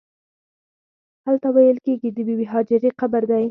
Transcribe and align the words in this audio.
هلته 1.25 1.47
ویل 1.55 1.77
کېږي 1.85 2.09
د 2.15 2.17
بې 2.27 2.35
بي 2.39 2.45
هاجرې 2.53 2.89
قبر 2.99 3.23
دی. 3.31 3.45